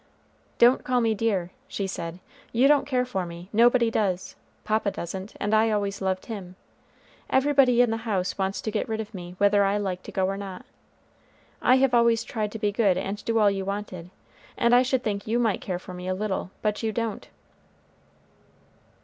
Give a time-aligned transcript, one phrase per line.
[0.57, 2.17] "Don't call me dear," she said;
[2.51, 6.55] "you don't care for me, nobody does, papa doesn't, and I always loved him;
[7.29, 10.25] everybody in the house wants to get rid of me, whether I like to go
[10.25, 10.65] or not.
[11.61, 14.09] I have always tried to be good and do all you wanted,
[14.57, 17.27] and I should think you might care for me a little, but you don't."